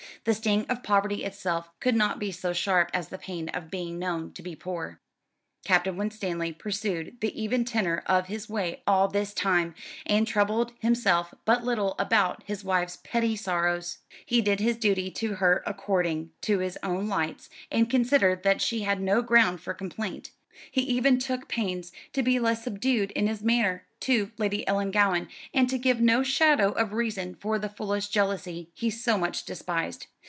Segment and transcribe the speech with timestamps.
[0.23, 3.97] The sting of poverty itself could not be so sharp as the pain of being
[3.97, 4.99] known to be poor.
[5.65, 9.73] Captain Winstanley pursued the even tenor of his way all this time,
[10.05, 13.97] and troubled himself but little about his wife's petty sorrows.
[14.23, 18.81] He did his duty to her according to his own lights, and considered that she
[18.81, 20.29] had no ground for complaint.
[20.69, 25.69] He even took pains to be less subdued in his manner to Lady Ellangowan, and
[25.69, 30.07] to give no shadow of reason for the foolish jealousy he so much despised.